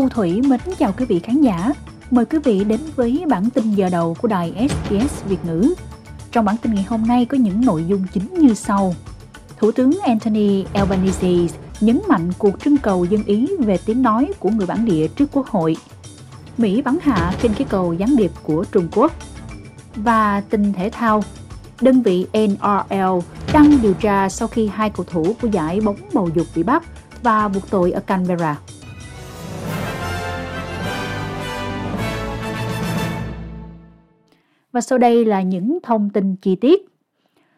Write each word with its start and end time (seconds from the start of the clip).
Thu 0.00 0.08
Thủy 0.08 0.42
mến 0.42 0.60
chào 0.78 0.92
quý 0.98 1.04
vị 1.04 1.18
khán 1.18 1.40
giả. 1.40 1.72
Mời 2.10 2.24
quý 2.24 2.38
vị 2.44 2.64
đến 2.64 2.80
với 2.96 3.24
bản 3.28 3.50
tin 3.50 3.74
giờ 3.74 3.88
đầu 3.88 4.16
của 4.22 4.28
đài 4.28 4.68
SBS 4.68 5.24
Việt 5.24 5.44
ngữ. 5.44 5.74
Trong 6.32 6.44
bản 6.44 6.56
tin 6.62 6.74
ngày 6.74 6.84
hôm 6.88 7.06
nay 7.06 7.24
có 7.24 7.38
những 7.38 7.64
nội 7.64 7.84
dung 7.88 8.04
chính 8.12 8.34
như 8.34 8.54
sau. 8.54 8.94
Thủ 9.58 9.72
tướng 9.72 9.98
Anthony 10.02 10.64
Albanese 10.72 11.58
nhấn 11.80 12.00
mạnh 12.08 12.32
cuộc 12.38 12.60
trưng 12.64 12.76
cầu 12.76 13.04
dân 13.04 13.24
Ý 13.24 13.48
về 13.58 13.78
tiếng 13.86 14.02
nói 14.02 14.32
của 14.38 14.50
người 14.50 14.66
bản 14.66 14.84
địa 14.84 15.08
trước 15.08 15.26
Quốc 15.32 15.46
hội. 15.46 15.76
Mỹ 16.58 16.82
bắn 16.82 16.98
hạ 17.02 17.32
khinh 17.38 17.54
khí 17.54 17.64
cầu 17.64 17.92
gián 17.92 18.16
điệp 18.16 18.32
của 18.42 18.64
Trung 18.72 18.88
Quốc. 18.92 19.12
Và 19.94 20.42
tin 20.50 20.72
thể 20.72 20.90
thao, 20.90 21.24
đơn 21.80 22.02
vị 22.02 22.26
NRL 22.32 23.18
đang 23.52 23.82
điều 23.82 23.94
tra 23.94 24.28
sau 24.28 24.48
khi 24.48 24.66
hai 24.66 24.90
cầu 24.90 25.06
thủ 25.10 25.34
của 25.42 25.48
giải 25.48 25.80
bóng 25.80 25.98
bầu 26.12 26.28
dục 26.34 26.46
bị 26.54 26.62
bắt 26.62 26.82
và 27.22 27.48
buộc 27.48 27.70
tội 27.70 27.92
ở 27.92 28.00
Canberra. 28.00 28.56
Và 34.72 34.80
sau 34.80 34.98
đây 34.98 35.24
là 35.24 35.42
những 35.42 35.78
thông 35.82 36.10
tin 36.10 36.36
chi 36.36 36.56
tiết. 36.56 36.86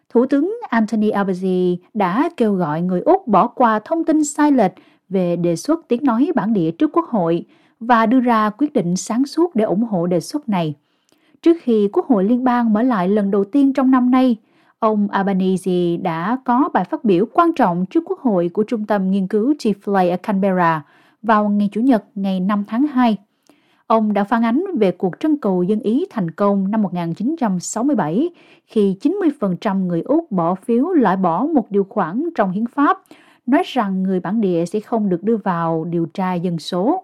Thủ 0.09 0.27
tướng 0.27 0.59
Anthony 0.69 1.11
Albanese 1.11 1.83
đã 1.95 2.31
kêu 2.37 2.55
gọi 2.55 2.83
người 2.83 3.01
Úc 3.01 3.29
bỏ 3.29 3.47
qua 3.47 3.81
thông 3.85 4.05
tin 4.05 4.25
sai 4.25 4.53
lệch 4.53 4.73
về 5.09 5.37
đề 5.37 5.57
xuất 5.57 5.89
tiếng 5.89 6.05
nói 6.05 6.31
bản 6.35 6.53
địa 6.53 6.71
trước 6.71 6.91
Quốc 6.93 7.07
hội 7.09 7.45
và 7.81 8.07
đưa 8.07 8.21
ra 8.21 8.51
quyết 8.51 8.73
định 8.73 8.97
sáng 8.97 9.27
suốt 9.27 9.55
để 9.55 9.65
ủng 9.65 9.83
hộ 9.83 10.07
đề 10.07 10.21
xuất 10.21 10.49
này. 10.49 10.75
Trước 11.43 11.57
khi 11.63 11.89
Quốc 11.93 12.07
hội 12.07 12.25
Liên 12.25 12.45
bang 12.45 12.73
mở 12.73 12.83
lại 12.83 13.09
lần 13.09 13.31
đầu 13.31 13.45
tiên 13.45 13.73
trong 13.73 13.91
năm 13.91 14.11
nay, 14.11 14.37
ông 14.79 15.09
Albanese 15.11 15.97
đã 15.97 16.39
có 16.45 16.69
bài 16.73 16.85
phát 16.85 17.05
biểu 17.05 17.27
quan 17.33 17.53
trọng 17.53 17.87
trước 17.87 18.05
Quốc 18.07 18.21
hội 18.21 18.49
của 18.49 18.63
Trung 18.63 18.87
tâm 18.87 19.11
Nghiên 19.11 19.27
cứu 19.27 19.55
Chifley 19.59 20.11
ở 20.11 20.17
Canberra 20.17 20.85
vào 21.23 21.49
ngày 21.49 21.69
Chủ 21.73 21.81
nhật 21.81 22.05
ngày 22.15 22.41
5 22.41 22.65
tháng 22.69 22.87
2. 22.87 23.17
Ông 23.93 24.13
đã 24.13 24.25
phản 24.25 24.45
ánh 24.45 24.65
về 24.79 24.91
cuộc 24.93 25.21
trưng 25.21 25.41
cầu 25.41 25.63
dân 25.63 25.81
Ý 25.81 26.07
thành 26.11 26.31
công 26.31 26.71
năm 26.71 26.83
1967 26.83 28.31
khi 28.67 28.97
90% 29.01 29.87
người 29.87 30.03
Úc 30.03 30.31
bỏ 30.31 30.55
phiếu 30.55 30.89
loại 30.89 31.17
bỏ 31.17 31.47
một 31.55 31.71
điều 31.71 31.85
khoản 31.85 32.29
trong 32.35 32.51
hiến 32.51 32.67
pháp 32.67 33.03
nói 33.47 33.63
rằng 33.67 34.03
người 34.03 34.21
bản 34.21 34.41
địa 34.41 34.65
sẽ 34.67 34.81
không 34.81 35.09
được 35.09 35.23
đưa 35.23 35.37
vào 35.37 35.85
điều 35.85 36.07
tra 36.07 36.35
dân 36.35 36.59
số. 36.59 37.03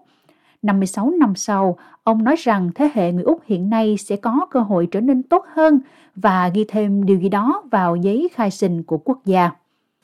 56 0.61 1.09
năm 1.09 1.35
sau, 1.35 1.77
ông 2.03 2.23
nói 2.23 2.35
rằng 2.35 2.69
thế 2.75 2.89
hệ 2.93 3.11
người 3.11 3.23
Úc 3.23 3.41
hiện 3.45 3.69
nay 3.69 3.97
sẽ 3.97 4.15
có 4.15 4.47
cơ 4.51 4.59
hội 4.59 4.87
trở 4.91 5.01
nên 5.01 5.23
tốt 5.23 5.45
hơn 5.53 5.79
và 6.15 6.49
ghi 6.53 6.65
thêm 6.67 7.05
điều 7.05 7.17
gì 7.17 7.29
đó 7.29 7.63
vào 7.71 7.95
giấy 7.95 8.29
khai 8.33 8.51
sinh 8.51 8.83
của 8.83 8.97
quốc 8.97 9.25
gia. 9.25 9.51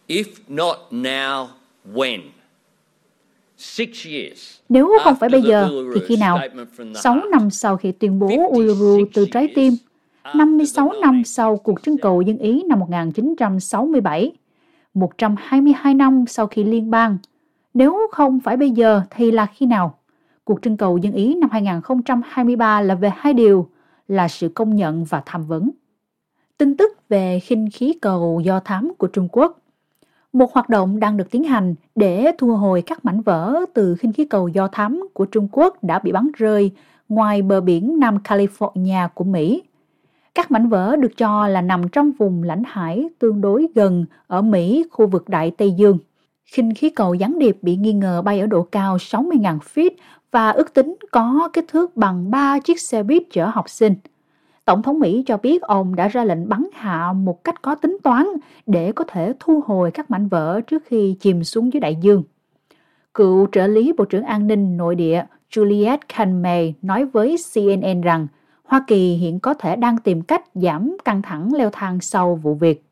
If 0.08 0.26
not 0.48 0.78
now, 0.92 1.46
when? 1.94 2.20
Nếu 4.70 4.92
không 5.04 5.16
phải 5.16 5.30
bây 5.30 5.42
giờ, 5.42 5.70
thì 5.96 6.02
khi 6.08 6.18
nào? 6.18 6.40
6 6.96 7.16
năm 7.32 7.50
sau 7.50 7.78
khi 7.78 7.92
tuyên 7.92 8.20
bố 8.20 8.30
Uluru 8.48 9.06
từ 9.14 9.26
trái 9.32 9.48
tim, 9.56 9.74
56 10.36 10.92
năm 11.02 11.24
sau 11.26 11.58
cuộc 11.58 11.82
trưng 11.84 11.98
cầu 11.98 12.22
dân 12.22 12.38
Ý 12.38 12.64
năm 12.68 12.80
1967, 12.80 14.32
122 14.94 15.94
năm 15.94 16.26
sau 16.28 16.48
khi 16.48 16.64
liên 16.64 16.92
bang. 16.92 17.18
Nếu 17.74 17.98
không 18.12 18.40
phải 18.40 18.58
bây 18.58 18.72
giờ 18.72 19.02
thì 19.10 19.32
là 19.32 19.46
khi 19.46 19.66
nào? 19.66 20.00
Cuộc 20.44 20.62
trưng 20.62 20.78
cầu 20.78 20.98
dân 20.98 21.14
Ý 21.14 21.36
năm 21.36 21.50
2023 21.52 22.82
là 22.82 22.96
về 22.96 23.12
hai 23.16 23.34
điều, 23.34 23.70
là 24.08 24.28
sự 24.28 24.50
công 24.50 24.76
nhận 24.76 25.04
và 25.04 25.24
tham 25.26 25.46
vấn. 25.46 25.72
Tin 26.58 26.78
tức 26.78 27.10
về 27.10 27.40
khinh 27.40 27.70
khí 27.74 27.94
cầu 28.02 28.42
do 28.46 28.60
thám 28.60 28.92
của 28.98 29.08
Trung 29.08 29.28
Quốc 29.32 29.60
một 30.36 30.54
hoạt 30.54 30.70
động 30.70 31.00
đang 31.00 31.18
được 31.18 31.32
tiến 31.32 31.44
hành 31.44 31.76
để 31.96 32.32
thu 32.38 32.56
hồi 32.56 32.82
các 32.82 33.06
mảnh 33.06 33.22
vỡ 33.22 33.60
từ 33.74 33.96
khinh 33.96 34.14
khí 34.14 34.26
cầu 34.26 34.48
do 34.48 34.68
thám 34.68 35.08
của 35.14 35.26
Trung 35.26 35.48
Quốc 35.52 35.84
đã 35.84 36.00
bị 36.00 36.12
bắn 36.12 36.32
rơi 36.38 36.72
ngoài 37.10 37.42
bờ 37.42 37.62
biển 37.62 38.00
Nam 38.00 38.18
California 38.24 39.08
của 39.14 39.24
Mỹ. 39.24 39.64
Các 40.36 40.52
mảnh 40.52 40.70
vỡ 40.70 40.96
được 40.96 41.18
cho 41.18 41.48
là 41.48 41.62
nằm 41.62 41.90
trong 41.90 42.12
vùng 42.12 42.44
lãnh 42.44 42.64
hải 42.66 43.10
tương 43.20 43.42
đối 43.42 43.68
gần 43.76 44.06
ở 44.28 44.42
Mỹ, 44.42 44.86
khu 44.92 45.08
vực 45.08 45.30
Đại 45.30 45.52
Tây 45.52 45.72
Dương. 45.72 45.98
Khinh 46.46 46.74
khí 46.76 46.90
cầu 46.90 47.14
gián 47.14 47.40
điệp 47.40 47.58
bị 47.62 47.76
nghi 47.76 47.94
ngờ 47.94 48.22
bay 48.22 48.40
ở 48.40 48.48
độ 48.48 48.62
cao 48.62 48.98
60.000 48.98 49.60
feet 49.60 49.92
và 50.32 50.52
ước 50.52 50.74
tính 50.74 50.96
có 51.12 51.50
kích 51.54 51.66
thước 51.68 51.98
bằng 51.98 52.32
3 52.32 52.60
chiếc 52.60 52.82
xe 52.82 53.04
buýt 53.04 53.24
chở 53.32 53.46
học 53.46 53.70
sinh. 53.70 53.96
Tổng 54.66 54.82
thống 54.82 55.00
Mỹ 55.00 55.24
cho 55.28 55.38
biết 55.38 55.62
ông 55.62 55.96
đã 55.96 56.08
ra 56.08 56.24
lệnh 56.24 56.50
bắn 56.50 56.68
hạ 56.74 57.14
một 57.14 57.44
cách 57.44 57.62
có 57.62 57.76
tính 57.76 57.98
toán 58.04 58.28
để 58.66 58.92
có 58.92 59.06
thể 59.08 59.34
thu 59.40 59.62
hồi 59.66 59.92
các 59.92 60.12
mảnh 60.12 60.28
vỡ 60.28 60.62
trước 60.68 60.84
khi 60.86 61.18
chìm 61.20 61.44
xuống 61.44 61.74
dưới 61.74 61.80
đại 61.80 61.96
dương. 61.96 62.24
Cựu 63.14 63.48
trợ 63.52 63.68
lý 63.68 63.94
Bộ 63.98 64.06
trưởng 64.06 64.24
An 64.24 64.48
ninh 64.48 64.78
nội 64.78 64.96
địa 64.96 65.26
Juliet 65.52 65.98
Canmay 66.18 66.76
nói 66.82 67.06
với 67.06 67.36
CNN 67.54 68.02
rằng 68.02 68.28
Hoa 68.64 68.84
Kỳ 68.88 69.14
hiện 69.14 69.40
có 69.40 69.54
thể 69.54 69.76
đang 69.76 69.98
tìm 69.98 70.22
cách 70.22 70.44
giảm 70.54 70.98
căng 71.06 71.22
thẳng 71.22 71.54
leo 71.54 71.70
thang 71.70 72.02
sau 72.02 72.36
vụ 72.36 72.56
việc. 72.56 72.84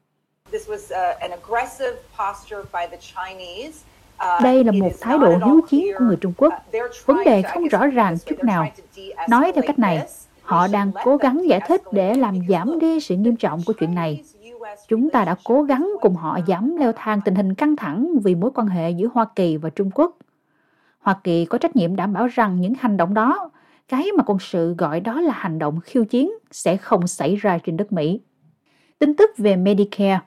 Uh, 4.23 4.43
Đây 4.43 4.63
là 4.63 4.71
một 4.71 4.91
thái 5.01 5.17
độ 5.17 5.37
hiếu 5.45 5.61
chiến 5.69 5.95
của 5.97 6.05
người 6.05 6.17
Trung 6.21 6.33
Quốc. 6.37 6.53
Uh, 6.53 6.83
Vấn 7.05 7.17
đề 7.25 7.41
không 7.41 7.67
rõ 7.67 7.87
ràng 7.87 8.17
chút 8.25 8.43
nào. 8.43 8.67
Nói 9.29 9.51
theo 9.55 9.63
cách 9.67 9.79
này, 9.79 10.07
Họ 10.43 10.67
đang 10.67 10.91
cố 11.03 11.17
gắng 11.17 11.41
giải 11.47 11.61
thích 11.67 11.81
để 11.91 12.15
làm 12.15 12.39
giảm 12.49 12.79
đi 12.79 12.99
sự 12.99 13.15
nghiêm 13.15 13.35
trọng 13.35 13.61
của 13.65 13.73
chuyện 13.73 13.95
này. 13.95 14.23
Chúng 14.87 15.09
ta 15.09 15.25
đã 15.25 15.35
cố 15.43 15.63
gắng 15.63 15.91
cùng 16.01 16.15
họ 16.15 16.39
giảm 16.47 16.75
leo 16.75 16.91
thang 16.95 17.21
tình 17.25 17.35
hình 17.35 17.53
căng 17.53 17.75
thẳng 17.75 18.13
vì 18.23 18.35
mối 18.35 18.51
quan 18.55 18.67
hệ 18.67 18.91
giữa 18.91 19.07
Hoa 19.13 19.25
Kỳ 19.35 19.57
và 19.57 19.69
Trung 19.69 19.91
Quốc. 19.91 20.17
Hoa 20.99 21.15
Kỳ 21.23 21.45
có 21.45 21.57
trách 21.57 21.75
nhiệm 21.75 21.95
đảm 21.95 22.13
bảo 22.13 22.27
rằng 22.27 22.61
những 22.61 22.73
hành 22.79 22.97
động 22.97 23.13
đó, 23.13 23.49
cái 23.87 24.07
mà 24.17 24.23
quân 24.27 24.37
sự 24.39 24.75
gọi 24.77 24.99
đó 24.99 25.21
là 25.21 25.33
hành 25.33 25.59
động 25.59 25.79
khiêu 25.83 26.05
chiến, 26.05 26.31
sẽ 26.51 26.77
không 26.77 27.07
xảy 27.07 27.35
ra 27.35 27.57
trên 27.65 27.77
đất 27.77 27.91
Mỹ. 27.91 28.19
Tin 28.99 29.13
tức 29.15 29.29
về 29.37 29.55
Medicare 29.55 30.19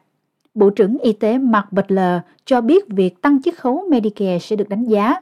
Bộ 0.54 0.70
trưởng 0.70 0.98
Y 0.98 1.12
tế 1.12 1.38
Mark 1.38 1.72
Butler 1.72 2.20
cho 2.44 2.60
biết 2.60 2.84
việc 2.88 3.22
tăng 3.22 3.42
chiết 3.42 3.56
khấu 3.56 3.84
Medicare 3.90 4.38
sẽ 4.38 4.56
được 4.56 4.68
đánh 4.68 4.84
giá 4.84 5.14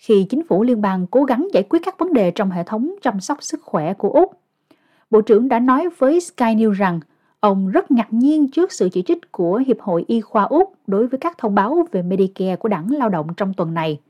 khi 0.00 0.24
chính 0.24 0.46
phủ 0.46 0.62
liên 0.62 0.80
bang 0.80 1.06
cố 1.06 1.24
gắng 1.24 1.48
giải 1.52 1.62
quyết 1.62 1.78
các 1.84 1.98
vấn 1.98 2.12
đề 2.12 2.30
trong 2.30 2.50
hệ 2.50 2.64
thống 2.64 2.94
chăm 3.02 3.20
sóc 3.20 3.42
sức 3.42 3.62
khỏe 3.62 3.94
của 3.94 4.10
Úc. 4.10 4.32
Bộ 5.10 5.20
trưởng 5.20 5.48
đã 5.48 5.58
nói 5.58 5.88
với 5.98 6.20
Sky 6.20 6.44
News 6.44 6.70
rằng 6.70 7.00
ông 7.40 7.68
rất 7.68 7.90
ngạc 7.90 8.12
nhiên 8.12 8.50
trước 8.50 8.72
sự 8.72 8.88
chỉ 8.92 9.02
trích 9.02 9.32
của 9.32 9.62
Hiệp 9.66 9.80
hội 9.80 10.04
Y 10.06 10.20
khoa 10.20 10.42
Úc 10.42 10.72
đối 10.86 11.06
với 11.06 11.18
các 11.18 11.38
thông 11.38 11.54
báo 11.54 11.86
về 11.92 12.02
Medicare 12.02 12.56
của 12.56 12.68
đảng 12.68 12.90
lao 12.90 13.08
động 13.08 13.26
trong 13.36 13.54
tuần 13.54 13.74
này. 13.74 14.00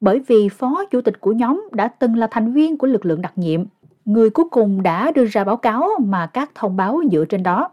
Bởi 0.00 0.20
vì 0.26 0.48
phó 0.48 0.84
chủ 0.90 1.00
tịch 1.00 1.20
của 1.20 1.32
nhóm 1.32 1.68
đã 1.72 1.88
từng 1.88 2.16
là 2.16 2.26
thành 2.30 2.52
viên 2.52 2.78
của 2.78 2.86
lực 2.86 3.06
lượng 3.06 3.22
đặc 3.22 3.32
nhiệm, 3.36 3.64
người 4.04 4.30
cuối 4.30 4.46
cùng 4.50 4.82
đã 4.82 5.10
đưa 5.10 5.24
ra 5.24 5.44
báo 5.44 5.56
cáo 5.56 5.88
mà 6.00 6.26
các 6.26 6.50
thông 6.54 6.76
báo 6.76 7.00
dựa 7.12 7.24
trên 7.24 7.42
đó. 7.42 7.70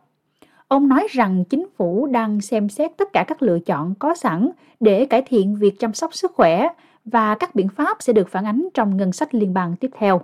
Ông 0.68 0.88
nói 0.88 1.08
rằng 1.12 1.44
chính 1.50 1.66
phủ 1.78 2.08
đang 2.08 2.42
xem 2.42 2.70
xét 2.70 2.98
tất 2.98 3.14
cả 3.14 3.26
các 3.28 3.42
lựa 3.42 3.60
chọn 3.60 3.96
có 4.00 4.16
sẵn 4.16 4.50
để 4.80 5.06
cải 5.06 5.22
thiện 5.22 5.56
việc 5.56 5.80
chăm 5.80 5.94
sóc 5.94 6.14
sức 6.14 6.32
khỏe 6.36 6.68
và 7.06 7.36
các 7.36 7.56
biện 7.56 7.70
pháp 7.70 7.98
sẽ 8.00 8.14
được 8.14 8.30
phản 8.30 8.46
ánh 8.46 8.68
trong 8.74 8.98
ngân 8.98 9.14
sách 9.14 9.36
liên 9.36 9.54
bang 9.54 9.76
tiếp 9.76 9.92
theo. 9.98 10.22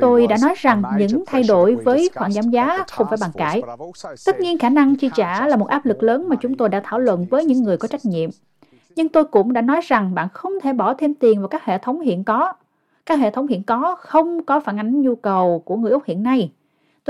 Tôi 0.00 0.26
đã 0.26 0.36
nói 0.42 0.54
rằng 0.56 0.82
những 0.98 1.24
thay 1.26 1.42
đổi 1.48 1.74
với 1.74 2.10
khoản 2.14 2.32
giảm 2.32 2.50
giá 2.50 2.84
không 2.90 3.06
phải 3.08 3.18
bàn 3.20 3.30
cãi. 3.34 3.62
Tất 4.26 4.40
nhiên 4.40 4.58
khả 4.58 4.68
năng 4.68 4.96
chi 4.96 5.10
trả 5.14 5.46
là 5.46 5.56
một 5.56 5.68
áp 5.68 5.86
lực 5.86 6.02
lớn 6.02 6.28
mà 6.28 6.36
chúng 6.40 6.56
tôi 6.56 6.68
đã 6.68 6.80
thảo 6.84 6.98
luận 6.98 7.26
với 7.30 7.44
những 7.44 7.62
người 7.62 7.76
có 7.76 7.88
trách 7.88 8.04
nhiệm. 8.04 8.30
Nhưng 8.96 9.08
tôi 9.08 9.24
cũng 9.24 9.52
đã 9.52 9.60
nói 9.60 9.80
rằng 9.84 10.14
bạn 10.14 10.28
không 10.28 10.52
thể 10.62 10.72
bỏ 10.72 10.94
thêm 10.94 11.14
tiền 11.14 11.40
vào 11.40 11.48
các 11.48 11.64
hệ 11.64 11.78
thống 11.78 12.00
hiện 12.00 12.24
có. 12.24 12.52
Các 13.06 13.18
hệ 13.18 13.30
thống 13.30 13.46
hiện 13.46 13.62
có 13.62 13.96
không 14.00 14.44
có 14.44 14.60
phản 14.60 14.78
ánh 14.78 15.02
nhu 15.02 15.14
cầu 15.14 15.62
của 15.64 15.76
người 15.76 15.90
Úc 15.90 16.04
hiện 16.04 16.22
nay. 16.22 16.52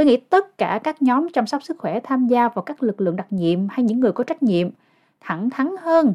Tôi 0.01 0.07
nghĩ 0.07 0.17
tất 0.17 0.59
cả 0.59 0.81
các 0.85 1.03
nhóm 1.03 1.29
chăm 1.33 1.47
sóc 1.47 1.63
sức 1.63 1.79
khỏe 1.79 2.01
tham 2.01 2.27
gia 2.27 2.49
vào 2.49 2.63
các 2.63 2.83
lực 2.83 3.01
lượng 3.01 3.17
đặc 3.17 3.27
nhiệm 3.31 3.69
hay 3.69 3.85
những 3.85 4.01
người 4.01 4.13
có 4.13 4.25
trách 4.25 4.43
nhiệm 4.43 4.69
thẳng 5.21 5.51
thắn 5.51 5.75
hơn 5.83 6.15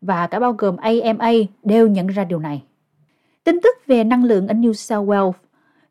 và 0.00 0.26
cả 0.26 0.40
bao 0.40 0.52
gồm 0.52 0.76
AMA 0.76 1.30
đều 1.62 1.88
nhận 1.88 2.06
ra 2.06 2.24
điều 2.24 2.38
này. 2.38 2.62
Tin 3.44 3.60
tức 3.62 3.76
về 3.86 4.04
năng 4.04 4.24
lượng 4.24 4.48
ở 4.48 4.54
New 4.54 4.72
South 4.72 5.08
Wales 5.08 5.32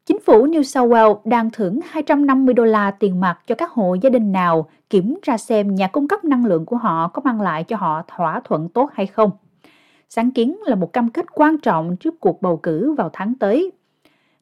Chính 0.05 0.19
phủ 0.19 0.47
New 0.47 0.63
South 0.63 0.91
Wales 0.91 1.17
đang 1.25 1.49
thưởng 1.49 1.79
250 1.89 2.53
đô 2.53 2.65
la 2.65 2.91
tiền 2.91 3.19
mặt 3.19 3.39
cho 3.47 3.55
các 3.55 3.71
hộ 3.71 3.93
gia 4.01 4.09
đình 4.09 4.31
nào 4.31 4.69
kiểm 4.89 5.19
tra 5.23 5.37
xem 5.37 5.75
nhà 5.75 5.87
cung 5.87 6.07
cấp 6.07 6.23
năng 6.23 6.45
lượng 6.45 6.65
của 6.65 6.77
họ 6.77 7.07
có 7.07 7.21
mang 7.25 7.41
lại 7.41 7.63
cho 7.63 7.75
họ 7.75 8.03
thỏa 8.07 8.41
thuận 8.43 8.69
tốt 8.69 8.89
hay 8.93 9.07
không. 9.07 9.31
Sáng 10.09 10.31
kiến 10.31 10.57
là 10.65 10.75
một 10.75 10.93
cam 10.93 11.09
kết 11.09 11.25
quan 11.33 11.57
trọng 11.57 11.95
trước 11.95 12.19
cuộc 12.19 12.41
bầu 12.41 12.57
cử 12.57 12.93
vào 12.97 13.09
tháng 13.13 13.33
tới 13.39 13.71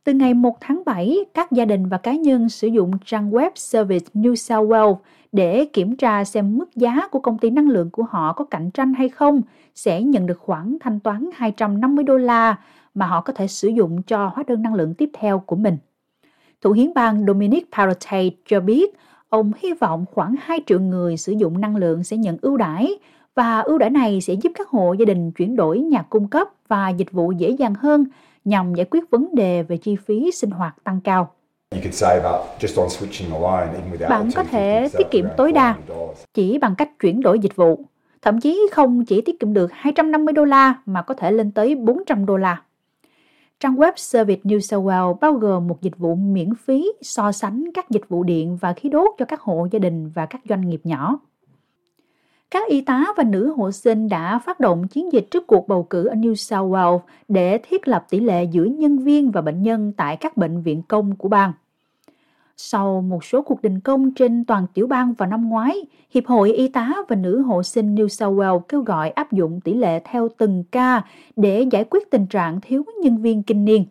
từ 0.08 0.14
ngày 0.14 0.34
1 0.34 0.58
tháng 0.62 0.82
7, 0.86 1.18
các 1.34 1.52
gia 1.52 1.66
đình 1.66 1.90
và 1.90 1.98
cá 1.98 2.16
nhân 2.16 2.50
sử 2.50 2.68
dụng 2.68 2.92
trang 3.06 3.32
web 3.32 3.52
Service 3.56 4.06
New 4.14 4.36
South 4.36 4.70
Wales 4.70 4.96
để 5.32 5.66
kiểm 5.66 5.96
tra 5.96 6.24
xem 6.24 6.58
mức 6.58 6.76
giá 6.76 7.08
của 7.12 7.20
công 7.20 7.38
ty 7.38 7.50
năng 7.50 7.70
lượng 7.70 7.90
của 7.90 8.04
họ 8.04 8.34
có 8.34 8.46
cạnh 8.46 8.72
tranh 8.72 8.94
hay 8.94 9.10
không 9.10 9.42
sẽ 9.76 10.02
nhận 10.02 10.26
được 10.26 10.40
khoản 10.40 10.78
thanh 10.80 11.00
toán 11.00 11.30
250 11.36 12.04
đô 12.04 12.18
la 12.18 12.56
mà 12.94 13.06
họ 13.06 13.22
có 13.22 13.34
thể 13.34 13.48
sử 13.48 13.68
dụng 13.68 14.02
cho 14.02 14.32
hóa 14.34 14.44
đơn 14.48 14.62
năng 14.62 14.74
lượng 14.74 14.94
tiếp 14.94 15.10
theo 15.14 15.40
của 15.40 15.56
mình. 15.56 15.78
Thủ 16.62 16.72
hiến 16.72 16.94
bang 16.94 17.26
Dominic 17.28 17.72
Parotay 17.72 18.38
cho 18.46 18.60
biết 18.60 18.96
ông 19.30 19.52
hy 19.58 19.74
vọng 19.74 20.06
khoảng 20.14 20.36
2 20.42 20.60
triệu 20.66 20.80
người 20.80 21.18
sử 21.18 21.32
dụng 21.32 21.62
năng 21.62 21.76
lượng 21.76 22.04
sẽ 22.04 22.18
nhận 22.18 22.38
ưu 22.42 22.58
đãi 22.58 22.98
và 23.36 23.60
ưu 23.60 23.78
đãi 23.78 23.90
này 23.90 24.22
sẽ 24.22 24.34
giúp 24.34 24.52
các 24.56 24.70
hộ 24.70 24.94
gia 24.94 25.06
đình 25.06 25.32
chuyển 25.32 25.56
đổi 25.56 25.80
nhà 25.80 26.02
cung 26.02 26.28
cấp 26.28 26.48
và 26.68 26.90
dịch 26.90 27.12
vụ 27.12 27.32
dễ 27.32 27.50
dàng 27.50 27.74
hơn 27.76 28.06
nhằm 28.48 28.76
giải 28.76 28.86
quyết 28.92 29.04
vấn 29.12 29.36
đề 29.36 29.64
về 29.64 29.78
chi 29.78 29.96
phí 29.96 30.32
sinh 30.32 30.52
hoạt 30.52 30.76
tăng 30.84 31.02
cao. 31.02 31.32
Bạn 34.10 34.30
có 34.36 34.44
thể 34.44 34.90
tiết 34.98 35.08
kiệm 35.12 35.26
tối 35.38 35.52
đa 35.52 35.76
chỉ 36.34 36.58
bằng 36.58 36.76
cách 36.76 37.00
chuyển 37.00 37.22
đổi 37.22 37.40
dịch 37.40 37.56
vụ. 37.56 37.80
Thậm 38.22 38.40
chí 38.40 38.68
không 38.72 39.06
chỉ 39.06 39.22
tiết 39.22 39.40
kiệm 39.40 39.54
được 39.54 39.72
250 39.74 40.34
đô 40.34 40.46
la 40.46 40.76
mà 40.86 41.02
có 41.02 41.14
thể 41.14 41.32
lên 41.32 41.52
tới 41.52 41.76
400 41.76 42.26
đô 42.26 42.38
la. 42.38 42.62
Trang 43.60 43.76
web 43.76 43.92
Service 43.96 44.42
New 44.44 44.60
South 44.60 44.86
Wales 44.86 45.14
bao 45.14 45.34
gồm 45.34 45.68
một 45.68 45.82
dịch 45.82 45.98
vụ 45.98 46.16
miễn 46.16 46.56
phí 46.56 46.92
so 47.02 47.32
sánh 47.32 47.64
các 47.74 47.90
dịch 47.90 48.10
vụ 48.10 48.24
điện 48.24 48.58
và 48.62 48.74
khí 48.74 48.90
đốt 48.90 49.10
cho 49.18 49.26
các 49.26 49.42
hộ 49.42 49.68
gia 49.72 49.80
đình 49.80 50.10
và 50.10 50.26
các 50.26 50.42
doanh 50.50 50.70
nghiệp 50.70 50.82
nhỏ. 50.84 51.20
Các 52.52 52.68
y 52.68 52.82
tá 52.82 53.06
và 53.18 53.24
nữ 53.24 53.54
hộ 53.58 53.72
sinh 53.72 54.10
đã 54.10 54.40
phát 54.40 54.60
động 54.60 54.88
chiến 54.88 55.12
dịch 55.12 55.28
trước 55.32 55.48
cuộc 55.48 55.68
bầu 55.68 55.84
cử 55.84 56.06
ở 56.06 56.16
New 56.16 56.36
South 56.36 56.72
Wales 56.72 57.00
để 57.28 57.58
thiết 57.58 57.88
lập 57.88 58.06
tỷ 58.10 58.20
lệ 58.20 58.44
giữa 58.44 58.64
nhân 58.64 58.98
viên 58.98 59.32
và 59.32 59.42
bệnh 59.42 59.64
nhân 59.64 59.94
tại 59.98 60.18
các 60.18 60.38
bệnh 60.38 60.62
viện 60.62 60.82
công 60.88 61.16
của 61.16 61.30
bang. 61.30 61.54
Sau 62.58 63.02
một 63.02 63.24
số 63.26 63.42
cuộc 63.42 63.62
đình 63.62 63.80
công 63.80 64.14
trên 64.14 64.46
toàn 64.46 64.66
tiểu 64.74 64.88
bang 64.88 65.14
vào 65.14 65.30
năm 65.30 65.50
ngoái, 65.50 65.86
Hiệp 66.10 66.26
hội 66.26 66.54
Y 66.54 66.68
tá 66.68 66.94
và 67.08 67.16
Nữ 67.16 67.42
hộ 67.42 67.64
sinh 67.64 67.96
New 67.96 68.08
South 68.08 68.38
Wales 68.38 68.60
kêu 68.60 68.82
gọi 68.82 69.10
áp 69.10 69.32
dụng 69.32 69.62
tỷ 69.62 69.74
lệ 69.74 70.00
theo 70.00 70.30
từng 70.38 70.64
ca 70.72 71.02
để 71.36 71.66
giải 71.72 71.84
quyết 71.84 72.12
tình 72.12 72.26
trạng 72.26 72.62
thiếu 72.62 72.84
nhân 73.02 73.18
viên 73.18 73.44
kinh 73.44 73.66
niên. 73.66 73.86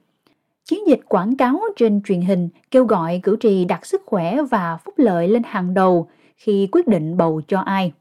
Chiến 0.64 0.86
dịch 0.86 1.00
quảng 1.08 1.36
cáo 1.36 1.60
trên 1.76 2.02
truyền 2.02 2.20
hình 2.20 2.48
kêu 2.70 2.84
gọi 2.84 3.20
cử 3.22 3.36
tri 3.40 3.64
đặt 3.64 3.86
sức 3.86 4.02
khỏe 4.06 4.42
và 4.50 4.78
phúc 4.84 4.94
lợi 4.96 5.28
lên 5.28 5.42
hàng 5.46 5.74
đầu 5.74 6.08
khi 6.36 6.68
quyết 6.72 6.88
định 6.88 7.16
bầu 7.16 7.40
cho 7.48 7.60
ai. 7.60 7.92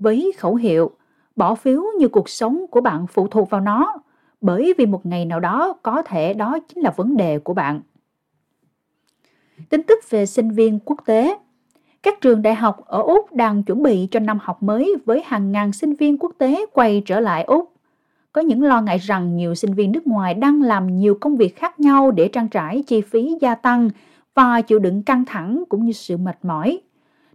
Với 0.00 0.32
khẩu 0.38 0.54
hiệu, 0.54 0.90
bỏ 1.36 1.54
phiếu 1.54 1.82
như 1.98 2.08
cuộc 2.08 2.28
sống 2.28 2.66
của 2.70 2.80
bạn 2.80 3.06
phụ 3.06 3.28
thuộc 3.28 3.50
vào 3.50 3.60
nó, 3.60 3.94
bởi 4.40 4.74
vì 4.78 4.86
một 4.86 5.06
ngày 5.06 5.24
nào 5.24 5.40
đó 5.40 5.72
có 5.82 6.02
thể 6.02 6.34
đó 6.34 6.58
chính 6.68 6.82
là 6.82 6.90
vấn 6.96 7.16
đề 7.16 7.38
của 7.38 7.54
bạn. 7.54 7.80
Tin 9.68 9.82
tức 9.82 10.10
về 10.10 10.26
sinh 10.26 10.50
viên 10.50 10.78
quốc 10.78 10.98
tế 11.06 11.38
Các 12.02 12.20
trường 12.20 12.42
đại 12.42 12.54
học 12.54 12.84
ở 12.86 13.02
Úc 13.02 13.32
đang 13.34 13.62
chuẩn 13.62 13.82
bị 13.82 14.08
cho 14.10 14.20
năm 14.20 14.38
học 14.42 14.62
mới 14.62 14.94
với 15.04 15.22
hàng 15.26 15.52
ngàn 15.52 15.72
sinh 15.72 15.94
viên 15.94 16.18
quốc 16.18 16.32
tế 16.38 16.66
quay 16.72 17.02
trở 17.06 17.20
lại 17.20 17.44
Úc. 17.44 17.72
Có 18.32 18.40
những 18.40 18.62
lo 18.62 18.80
ngại 18.80 18.98
rằng 18.98 19.36
nhiều 19.36 19.54
sinh 19.54 19.74
viên 19.74 19.92
nước 19.92 20.06
ngoài 20.06 20.34
đang 20.34 20.62
làm 20.62 20.98
nhiều 20.98 21.18
công 21.20 21.36
việc 21.36 21.56
khác 21.56 21.80
nhau 21.80 22.10
để 22.10 22.28
trang 22.28 22.48
trải 22.48 22.82
chi 22.86 23.00
phí 23.00 23.36
gia 23.40 23.54
tăng 23.54 23.90
và 24.34 24.60
chịu 24.60 24.78
đựng 24.78 25.02
căng 25.02 25.24
thẳng 25.24 25.64
cũng 25.68 25.84
như 25.84 25.92
sự 25.92 26.16
mệt 26.16 26.38
mỏi, 26.42 26.80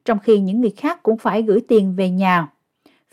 trong 0.06 0.20
khi 0.20 0.40
những 0.40 0.62
người 0.62 0.74
khác 0.78 1.04
cũng 1.04 1.18
phải 1.18 1.42
gửi 1.42 1.62
tiền 1.68 1.96
về 1.96 2.10
nhà. 2.10 2.48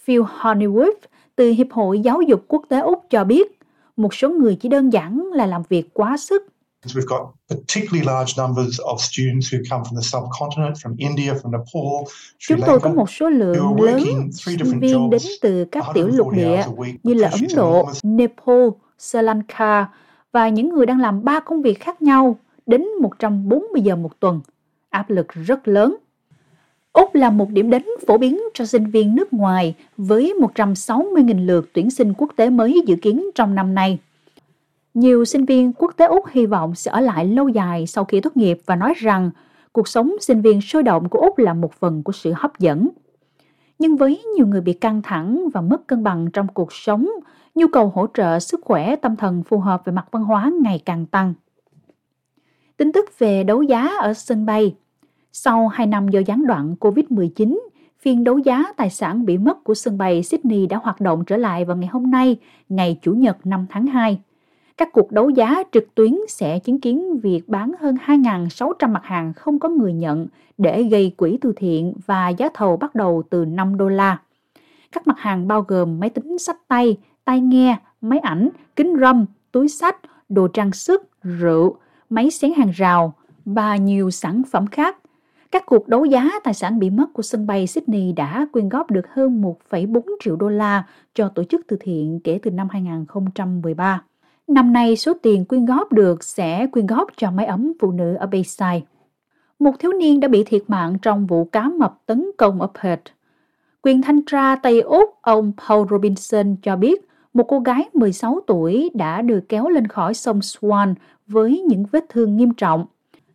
Phil 0.04 0.20
Honeywood 0.20 0.94
từ 1.36 1.50
Hiệp 1.50 1.66
hội 1.70 2.00
Giáo 2.00 2.22
dục 2.22 2.44
Quốc 2.48 2.62
tế 2.68 2.80
Úc 2.80 3.04
cho 3.10 3.24
biết, 3.24 3.58
một 3.96 4.14
số 4.14 4.28
người 4.28 4.56
chỉ 4.60 4.68
đơn 4.68 4.92
giản 4.92 5.30
là 5.32 5.46
làm 5.46 5.62
việc 5.68 5.94
quá 5.94 6.16
sức 6.16 6.46
We've 6.86 7.06
got 7.06 7.20
particularly 7.48 8.06
large 8.06 8.32
numbers 8.42 8.80
of 8.80 8.96
students 8.96 9.54
who 9.54 9.58
come 9.70 9.82
from 9.82 9.96
the 9.96 10.02
subcontinent, 10.02 10.74
from 10.76 10.94
India, 10.98 11.32
from 11.32 11.50
Nepal, 11.50 12.14
Chúng 12.38 12.60
tôi 12.66 12.80
có 12.80 12.90
một 12.90 13.10
số 13.10 13.30
lượng 13.30 13.82
lớn 13.82 14.02
sinh 14.32 14.80
viên 14.80 15.10
đến 15.10 15.20
từ 15.42 15.64
các 15.64 15.84
tiểu 15.94 16.08
lục 16.08 16.32
địa 16.32 16.64
như 17.02 17.14
là 17.14 17.28
Ấn 17.28 17.46
Độ, 17.56 17.88
Nepal, 18.02 18.68
Sri 18.98 19.22
Lanka 19.22 19.88
và 20.32 20.48
những 20.48 20.68
người 20.68 20.86
đang 20.86 21.00
làm 21.00 21.24
ba 21.24 21.40
công 21.40 21.62
việc 21.62 21.80
khác 21.80 22.02
nhau 22.02 22.38
đến 22.66 22.84
140 23.00 23.82
giờ 23.82 23.96
một 23.96 24.20
tuần. 24.20 24.40
Áp 24.90 25.10
lực 25.10 25.28
rất 25.28 25.68
lớn. 25.68 25.96
Úc 26.92 27.14
là 27.14 27.30
một 27.30 27.50
điểm 27.50 27.70
đến 27.70 27.84
phổ 28.06 28.18
biến 28.18 28.40
cho 28.54 28.66
sinh 28.66 28.86
viên 28.86 29.14
nước 29.14 29.32
ngoài 29.32 29.74
với 29.96 30.34
160.000 30.40 31.46
lượt 31.46 31.70
tuyển 31.72 31.90
sinh 31.90 32.14
quốc 32.14 32.32
tế 32.36 32.50
mới 32.50 32.82
dự 32.86 32.96
kiến 32.96 33.30
trong 33.34 33.54
năm 33.54 33.74
nay. 33.74 33.98
Nhiều 34.94 35.24
sinh 35.24 35.44
viên 35.44 35.72
quốc 35.72 35.94
tế 35.96 36.06
Úc 36.06 36.24
hy 36.30 36.46
vọng 36.46 36.74
sẽ 36.74 36.90
ở 36.90 37.00
lại 37.00 37.24
lâu 37.24 37.48
dài 37.48 37.86
sau 37.86 38.04
khi 38.04 38.20
tốt 38.20 38.36
nghiệp 38.36 38.58
và 38.66 38.76
nói 38.76 38.94
rằng 38.96 39.30
cuộc 39.72 39.88
sống 39.88 40.12
sinh 40.20 40.42
viên 40.42 40.60
sôi 40.60 40.82
động 40.82 41.08
của 41.08 41.18
Úc 41.18 41.38
là 41.38 41.54
một 41.54 41.72
phần 41.72 42.02
của 42.02 42.12
sự 42.12 42.32
hấp 42.36 42.58
dẫn. 42.58 42.88
Nhưng 43.78 43.96
với 43.96 44.22
nhiều 44.36 44.46
người 44.46 44.60
bị 44.60 44.72
căng 44.72 45.02
thẳng 45.02 45.48
và 45.54 45.60
mất 45.60 45.86
cân 45.86 46.02
bằng 46.02 46.30
trong 46.32 46.48
cuộc 46.48 46.72
sống, 46.72 47.08
nhu 47.54 47.66
cầu 47.72 47.92
hỗ 47.94 48.06
trợ 48.14 48.38
sức 48.38 48.60
khỏe 48.64 48.96
tâm 48.96 49.16
thần 49.16 49.42
phù 49.42 49.58
hợp 49.58 49.84
về 49.84 49.92
mặt 49.92 50.06
văn 50.10 50.24
hóa 50.24 50.52
ngày 50.62 50.82
càng 50.84 51.06
tăng. 51.06 51.34
Tin 52.76 52.92
tức 52.92 53.18
về 53.18 53.44
đấu 53.44 53.62
giá 53.62 53.90
ở 53.98 54.14
sân 54.14 54.46
bay 54.46 54.74
sau 55.32 55.68
2 55.68 55.86
năm 55.86 56.08
do 56.08 56.20
gián 56.26 56.46
đoạn 56.46 56.74
COVID-19, 56.80 57.58
phiên 58.00 58.24
đấu 58.24 58.38
giá 58.38 58.64
tài 58.76 58.90
sản 58.90 59.24
bị 59.24 59.38
mất 59.38 59.64
của 59.64 59.74
sân 59.74 59.98
bay 59.98 60.22
Sydney 60.22 60.66
đã 60.66 60.76
hoạt 60.76 61.00
động 61.00 61.24
trở 61.24 61.36
lại 61.36 61.64
vào 61.64 61.76
ngày 61.76 61.88
hôm 61.92 62.10
nay, 62.10 62.36
ngày 62.68 62.98
Chủ 63.02 63.12
nhật 63.12 63.46
5 63.46 63.66
tháng 63.70 63.86
2 63.86 64.18
các 64.76 64.92
cuộc 64.92 65.12
đấu 65.12 65.30
giá 65.30 65.62
trực 65.72 65.94
tuyến 65.94 66.14
sẽ 66.28 66.58
chứng 66.58 66.80
kiến 66.80 67.20
việc 67.20 67.48
bán 67.48 67.72
hơn 67.80 67.96
2.600 68.06 68.92
mặt 68.92 69.04
hàng 69.04 69.32
không 69.32 69.58
có 69.58 69.68
người 69.68 69.92
nhận 69.92 70.26
để 70.58 70.82
gây 70.82 71.14
quỹ 71.16 71.38
từ 71.40 71.52
thiện 71.56 71.94
và 72.06 72.28
giá 72.28 72.48
thầu 72.54 72.76
bắt 72.76 72.94
đầu 72.94 73.22
từ 73.30 73.44
5 73.44 73.76
đô 73.76 73.88
la. 73.88 74.18
Các 74.92 75.06
mặt 75.06 75.18
hàng 75.18 75.48
bao 75.48 75.62
gồm 75.62 76.00
máy 76.00 76.10
tính 76.10 76.38
sách 76.38 76.56
tay, 76.68 76.96
tai 77.24 77.40
nghe, 77.40 77.76
máy 78.00 78.18
ảnh, 78.18 78.48
kính 78.76 78.96
râm, 79.00 79.26
túi 79.52 79.68
sách, 79.68 79.96
đồ 80.28 80.48
trang 80.48 80.72
sức, 80.72 81.08
rượu, 81.22 81.76
máy 82.10 82.30
xén 82.30 82.52
hàng 82.56 82.70
rào 82.70 83.14
và 83.44 83.76
nhiều 83.76 84.10
sản 84.10 84.42
phẩm 84.50 84.66
khác. 84.66 84.96
Các 85.52 85.66
cuộc 85.66 85.88
đấu 85.88 86.04
giá 86.04 86.30
tài 86.44 86.54
sản 86.54 86.78
bị 86.78 86.90
mất 86.90 87.12
của 87.12 87.22
sân 87.22 87.46
bay 87.46 87.66
Sydney 87.66 88.12
đã 88.12 88.46
quyên 88.52 88.68
góp 88.68 88.90
được 88.90 89.08
hơn 89.14 89.42
1,4 89.42 90.02
triệu 90.24 90.36
đô 90.36 90.48
la 90.48 90.86
cho 91.14 91.28
tổ 91.28 91.44
chức 91.44 91.60
từ 91.68 91.76
thiện 91.80 92.20
kể 92.24 92.38
từ 92.42 92.50
năm 92.50 92.68
2013. 92.70 94.02
Năm 94.48 94.72
nay 94.72 94.96
số 94.96 95.12
tiền 95.22 95.44
quyên 95.44 95.64
góp 95.64 95.92
được 95.92 96.24
sẽ 96.24 96.66
quyên 96.66 96.86
góp 96.86 97.08
cho 97.16 97.30
máy 97.30 97.46
ấm 97.46 97.72
phụ 97.80 97.90
nữ 97.90 98.14
ở 98.14 98.26
Bayside. 98.26 98.80
Một 99.58 99.72
thiếu 99.78 99.92
niên 99.92 100.20
đã 100.20 100.28
bị 100.28 100.44
thiệt 100.44 100.62
mạng 100.68 100.98
trong 101.02 101.26
vụ 101.26 101.44
cá 101.44 101.68
mập 101.68 101.98
tấn 102.06 102.30
công 102.38 102.60
ở 102.60 102.68
Perth. 102.82 103.12
Quyền 103.82 104.02
thanh 104.02 104.22
tra 104.26 104.56
Tây 104.56 104.80
Úc 104.80 105.10
ông 105.22 105.52
Paul 105.68 105.86
Robinson 105.90 106.56
cho 106.62 106.76
biết 106.76 107.08
một 107.34 107.44
cô 107.48 107.60
gái 107.60 107.88
16 107.94 108.40
tuổi 108.46 108.90
đã 108.94 109.22
được 109.22 109.40
kéo 109.48 109.68
lên 109.68 109.86
khỏi 109.86 110.14
sông 110.14 110.38
Swan 110.38 110.94
với 111.26 111.64
những 111.68 111.84
vết 111.92 112.04
thương 112.08 112.36
nghiêm 112.36 112.54
trọng. 112.54 112.86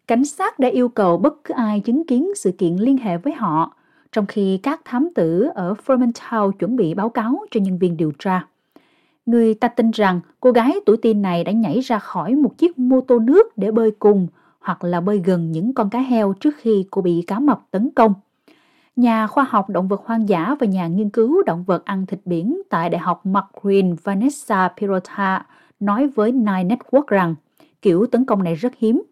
Cảnh 0.08 0.26
sát 0.26 0.60
đã 0.60 0.68
yêu 0.68 0.90
cầu 0.90 1.18
bất 1.18 1.44
cứ 1.44 1.54
ai 1.54 1.80
chứng 1.80 2.06
kiến 2.06 2.32
sự 2.36 2.52
kiện 2.52 2.76
liên 2.76 2.98
hệ 2.98 3.18
với 3.18 3.34
họ, 3.34 3.74
trong 4.12 4.26
khi 4.26 4.60
các 4.64 4.82
thám 4.86 5.10
tử 5.16 5.48
ở 5.56 5.74
Fremantle 5.86 6.52
chuẩn 6.52 6.76
bị 6.76 6.94
báo 6.94 7.10
cáo 7.10 7.40
cho 7.52 7.60
nhân 7.60 7.78
viên 7.78 7.98
điều 7.98 8.12
tra. 8.20 8.48
Người 9.26 9.54
ta 9.54 9.68
tin 9.68 9.92
rằng 9.92 10.20
cô 10.40 10.52
gái 10.52 10.80
tuổi 10.86 10.98
teen 10.98 11.22
này 11.22 11.44
đã 11.44 11.52
nhảy 11.52 11.80
ra 11.80 12.00
khỏi 12.00 12.36
một 12.36 12.58
chiếc 12.58 12.80
mô 12.80 13.02
tô 13.02 13.20
nước 13.20 13.58
để 13.58 13.72
bơi 13.72 13.92
cùng 13.92 14.28
hoặc 14.60 14.84
là 14.84 15.02
bơi 15.02 15.22
gần 15.26 15.52
những 15.52 15.74
con 15.74 15.90
cá 15.90 16.00
heo 16.00 16.34
trước 16.34 16.56
khi 16.58 16.86
cô 16.92 17.02
bị 17.02 17.24
cá 17.28 17.40
mập 17.40 17.62
tấn 17.72 17.90
công. 17.96 18.14
Nhà 18.96 19.28
khoa 19.28 19.46
học 19.50 19.70
động 19.70 19.88
vật 19.88 20.02
hoang 20.06 20.30
dã 20.30 20.56
và 20.60 20.68
nhà 20.68 20.88
nghiên 20.88 21.10
cứu 21.10 21.44
động 21.44 21.64
vật 21.64 21.86
ăn 21.86 22.06
thịt 22.06 22.20
biển 22.26 22.62
tại 22.70 22.90
Đại 22.90 23.00
học 23.00 23.26
McQueen 23.26 23.96
Vanessa 24.04 24.70
Pirota 24.80 25.46
nói 25.80 26.08
với 26.08 26.32
Nine 26.32 26.64
Network 26.64 27.04
rằng 27.08 27.36
kiểu 27.82 28.06
tấn 28.06 28.26
công 28.26 28.44
này 28.44 28.56
rất 28.56 28.74
hiếm. 28.78 29.04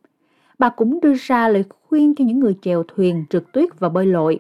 Bà 0.60 0.70
cũng 0.70 1.00
đưa 1.02 1.14
ra 1.14 1.48
lời 1.48 1.64
khuyên 1.70 2.16
cho 2.16 2.26
những 2.26 2.40
người 2.40 2.56
chèo 2.62 2.84
thuyền, 2.84 3.26
trượt 3.30 3.44
tuyết 3.54 3.70
và 3.80 3.90
bơi 3.90 4.06
lội. 4.06 4.40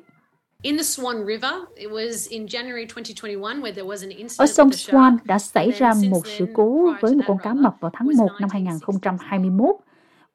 Ở 4.37 4.45
sông 4.45 4.69
Swan 4.69 5.17
đã 5.23 5.39
xảy 5.39 5.71
ra 5.71 5.93
một 6.09 6.27
sự 6.27 6.45
cố 6.53 6.93
với 7.01 7.15
một 7.15 7.23
con 7.27 7.37
cá 7.43 7.53
mập 7.53 7.75
vào 7.79 7.91
tháng 7.93 8.09
1 8.17 8.27
năm 8.39 8.49
2021 8.51 9.75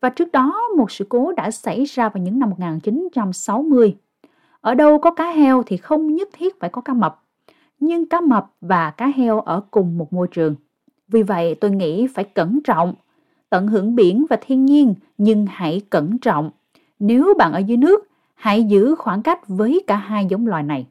và 0.00 0.08
trước 0.08 0.32
đó 0.32 0.68
một 0.76 0.90
sự 0.90 1.06
cố 1.08 1.32
đã 1.32 1.50
xảy 1.50 1.84
ra 1.84 2.08
vào 2.08 2.22
những 2.22 2.38
năm 2.38 2.50
1960. 2.50 3.96
Ở 4.60 4.74
đâu 4.74 4.98
có 4.98 5.10
cá 5.10 5.30
heo 5.30 5.62
thì 5.66 5.76
không 5.76 6.14
nhất 6.14 6.28
thiết 6.32 6.60
phải 6.60 6.70
có 6.70 6.82
cá 6.82 6.94
mập, 6.94 7.22
nhưng 7.80 8.06
cá 8.06 8.20
mập 8.20 8.46
và 8.60 8.90
cá 8.90 9.06
heo 9.06 9.40
ở 9.40 9.60
cùng 9.70 9.98
một 9.98 10.12
môi 10.12 10.28
trường. 10.30 10.54
Vì 11.08 11.22
vậy 11.22 11.54
tôi 11.54 11.70
nghĩ 11.70 12.06
phải 12.06 12.24
cẩn 12.24 12.60
trọng, 12.64 12.94
tận 13.50 13.66
hưởng 13.66 13.94
biển 13.94 14.26
và 14.30 14.36
thiên 14.40 14.64
nhiên 14.64 14.94
nhưng 15.18 15.46
hãy 15.46 15.80
cẩn 15.90 16.18
trọng. 16.18 16.50
Nếu 16.98 17.34
bạn 17.38 17.52
ở 17.52 17.58
dưới 17.58 17.76
nước 17.76 18.08
hãy 18.34 18.64
giữ 18.64 18.94
khoảng 18.94 19.22
cách 19.22 19.48
với 19.48 19.84
cả 19.86 19.96
hai 19.96 20.26
giống 20.26 20.46
loài 20.46 20.62
này. 20.62 20.86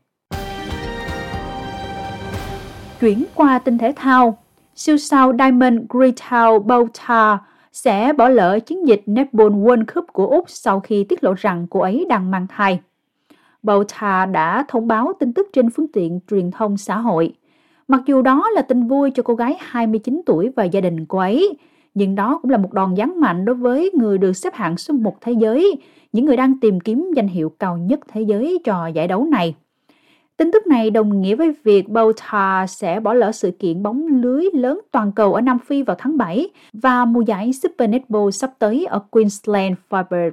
Chuyển 3.00 3.24
qua 3.36 3.60
tin 3.60 3.78
thể 3.78 3.94
thao, 3.96 4.38
siêu 4.76 4.98
sao 4.98 5.34
Diamond 5.40 5.80
Greathouse 5.90 6.66
Bouta 6.66 7.40
sẽ 7.72 8.14
bỏ 8.14 8.30
lỡ 8.30 8.60
chiến 8.60 8.88
dịch 8.88 9.02
Netball 9.06 9.50
World 9.50 9.84
Cup 9.96 10.06
của 10.14 10.28
Úc 10.28 10.46
sau 10.48 10.80
khi 10.80 11.04
tiết 11.04 11.24
lộ 11.24 11.34
rằng 11.34 11.68
cô 11.70 11.80
ấy 11.80 12.06
đang 12.10 12.32
mang 12.32 12.48
thai. 12.50 12.80
Bouta 13.64 14.26
đã 14.26 14.66
thông 14.68 14.88
báo 14.88 15.14
tin 15.20 15.34
tức 15.34 15.48
trên 15.54 15.70
phương 15.70 15.88
tiện 15.94 16.20
truyền 16.30 16.52
thông 16.52 16.78
xã 16.78 16.98
hội. 16.98 17.34
Mặc 17.88 18.02
dù 18.06 18.22
đó 18.22 18.50
là 18.50 18.62
tin 18.62 18.88
vui 18.88 19.12
cho 19.12 19.24
cô 19.24 19.36
gái 19.36 19.58
29 19.60 20.22
tuổi 20.26 20.50
và 20.56 20.64
gia 20.64 20.82
đình 20.82 21.06
cô 21.06 21.18
ấy, 21.18 21.58
nhưng 21.94 22.16
đó 22.16 22.40
cũng 22.42 22.52
là 22.52 22.58
một 22.58 22.74
đòn 22.74 22.96
giáng 22.96 23.20
mạnh 23.20 23.46
đối 23.46 23.56
với 23.56 23.92
người 23.94 24.18
được 24.18 24.34
xếp 24.34 24.54
hạng 24.54 24.78
số 24.78 24.94
một 24.94 25.22
thế 25.22 25.32
giới 25.32 25.82
những 26.14 26.26
người 26.26 26.38
đang 26.38 26.60
tìm 26.60 26.80
kiếm 26.80 27.12
danh 27.16 27.28
hiệu 27.28 27.52
cao 27.60 27.78
nhất 27.78 28.00
thế 28.08 28.22
giới 28.22 28.60
cho 28.64 28.88
giải 28.88 29.08
đấu 29.08 29.26
này. 29.26 29.56
Tin 30.38 30.52
tức 30.52 30.68
này 30.68 30.90
đồng 30.90 31.22
nghĩa 31.22 31.36
với 31.36 31.54
việc 31.64 31.90
Bota 31.90 32.68
sẽ 32.68 33.00
bỏ 33.00 33.14
lỡ 33.14 33.32
sự 33.32 33.52
kiện 33.52 33.84
bóng 33.84 34.08
lưới 34.08 34.46
lớn 34.54 34.80
toàn 34.92 35.12
cầu 35.12 35.34
ở 35.34 35.42
Nam 35.42 35.60
Phi 35.60 35.84
vào 35.84 35.96
tháng 36.00 36.18
7 36.18 36.50
và 36.74 37.06
mùa 37.06 37.22
giải 37.22 37.54
Super 37.54 37.90
Netball 37.90 38.30
sắp 38.32 38.52
tới 38.60 38.86
ở 38.86 39.00
Queensland 39.10 39.76
Firebird. 39.90 40.32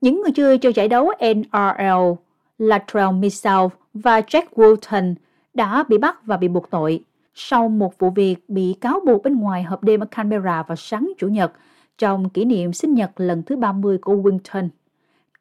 Những 0.00 0.22
người 0.22 0.32
chơi 0.32 0.58
cho 0.58 0.70
giải 0.74 0.88
đấu 0.88 1.10
NRL, 1.20 2.12
Latrell 2.58 3.12
Mitchell 3.12 3.66
và 3.94 4.20
Jack 4.20 4.44
Walton 4.54 5.14
đã 5.54 5.84
bị 5.88 5.98
bắt 5.98 6.26
và 6.26 6.36
bị 6.36 6.48
buộc 6.48 6.70
tội 6.70 7.00
sau 7.34 7.68
một 7.68 7.98
vụ 7.98 8.10
việc 8.10 8.36
bị 8.48 8.74
cáo 8.80 9.00
buộc 9.06 9.22
bên 9.22 9.40
ngoài 9.40 9.62
hộp 9.62 9.82
đêm 9.82 10.00
ở 10.00 10.06
Canberra 10.06 10.62
vào 10.62 10.76
sáng 10.76 11.12
Chủ 11.18 11.28
nhật 11.28 11.52
trong 11.98 12.28
kỷ 12.28 12.44
niệm 12.44 12.72
sinh 12.72 12.94
nhật 12.94 13.10
lần 13.16 13.42
thứ 13.42 13.56
30 13.56 13.98
của 13.98 14.14
Winton. 14.14 14.68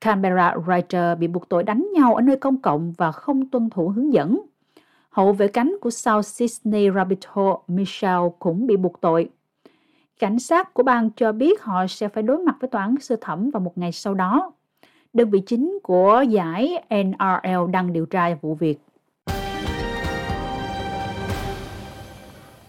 Canberra 0.01 0.55
Writer 0.55 1.17
bị 1.17 1.27
buộc 1.27 1.49
tội 1.49 1.63
đánh 1.63 1.87
nhau 1.93 2.15
ở 2.15 2.21
nơi 2.21 2.37
công 2.37 2.61
cộng 2.61 2.93
và 2.97 3.11
không 3.11 3.49
tuân 3.49 3.69
thủ 3.69 3.87
hướng 3.89 4.13
dẫn. 4.13 4.41
Hậu 5.09 5.33
vệ 5.33 5.47
cánh 5.47 5.75
của 5.81 5.89
South 5.89 6.25
Sydney 6.25 6.89
Rabbitoh 6.95 7.63
Michelle 7.67 8.29
cũng 8.39 8.67
bị 8.67 8.77
buộc 8.77 9.01
tội. 9.01 9.29
Cảnh 10.19 10.39
sát 10.39 10.73
của 10.73 10.83
bang 10.83 11.09
cho 11.15 11.31
biết 11.31 11.61
họ 11.61 11.87
sẽ 11.87 12.07
phải 12.07 12.23
đối 12.23 12.37
mặt 12.37 12.55
với 12.59 12.69
tòa 12.69 12.81
án 12.81 12.95
sơ 12.99 13.15
thẩm 13.21 13.49
vào 13.49 13.59
một 13.59 13.77
ngày 13.77 13.91
sau 13.91 14.13
đó. 14.13 14.51
Đơn 15.13 15.29
vị 15.29 15.39
chính 15.39 15.79
của 15.83 16.25
giải 16.29 16.83
NRL 16.89 17.71
đang 17.71 17.93
điều 17.93 18.05
tra 18.05 18.35
vụ 18.41 18.55
việc. 18.55 18.79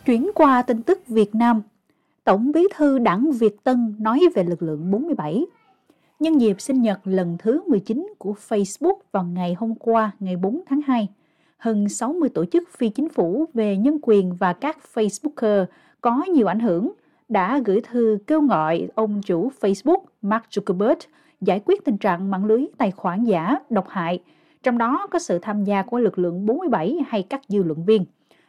Chuyển 0.05 0.31
qua 0.35 0.63
tin 0.63 0.83
tức 0.83 1.09
Việt 1.09 1.35
Nam, 1.35 1.63
Tổng 2.25 2.53
bí 2.53 2.69
thư 2.75 2.99
đảng 2.99 3.33
Việt 3.33 3.65
Tân 3.65 3.95
nói 3.99 4.21
về 4.35 4.45
lực 4.45 4.63
lượng 4.63 4.91
47. 4.91 5.47
Nhân 6.21 6.41
dịp 6.41 6.61
sinh 6.61 6.83
nhật 6.83 7.01
lần 7.05 7.37
thứ 7.39 7.61
19 7.67 8.15
của 8.19 8.35
Facebook 8.49 8.95
vào 9.13 9.25
ngày 9.25 9.55
hôm 9.59 9.75
qua, 9.75 10.11
ngày 10.21 10.37
4 10.37 10.61
tháng 10.67 10.81
2, 10.87 11.09
hơn 11.59 11.89
60 11.89 12.29
tổ 12.29 12.45
chức 12.45 12.69
phi 12.79 12.89
chính 12.89 13.09
phủ 13.09 13.45
về 13.55 13.77
nhân 13.77 13.99
quyền 14.03 14.35
và 14.35 14.53
các 14.53 14.79
Facebooker 14.95 15.67
có 16.01 16.25
nhiều 16.29 16.47
ảnh 16.47 16.61
hưởng 16.61 16.93
đã 17.29 17.61
gửi 17.65 17.81
thư 17.81 18.19
kêu 18.27 18.41
gọi 18.41 18.89
ông 18.95 19.21
chủ 19.23 19.51
Facebook 19.61 20.01
Mark 20.23 20.45
Zuckerberg 20.51 20.97
giải 21.41 21.61
quyết 21.65 21.85
tình 21.85 21.99
trạng 21.99 22.31
mạng 22.31 22.45
lưới 22.45 22.67
tài 22.79 22.91
khoản 22.91 23.25
giả 23.25 23.59
độc 23.71 23.89
hại, 23.89 24.23
trong 24.63 24.79
đó 24.79 25.07
có 25.11 25.19
sự 25.19 25.39
tham 25.39 25.65
gia 25.65 25.83
của 25.83 25.99
lực 25.99 26.19
lượng 26.19 26.47
47 26.47 26.99
hay 27.09 27.23
các 27.23 27.41
dư 27.49 27.63
luận 27.63 27.85
viên 27.85 28.05